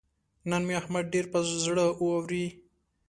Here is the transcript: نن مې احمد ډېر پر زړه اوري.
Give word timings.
نن 0.49 0.61
مې 0.67 0.73
احمد 0.81 1.05
ډېر 1.13 1.25
پر 1.31 1.41
زړه 1.65 1.85
اوري. 2.01 2.45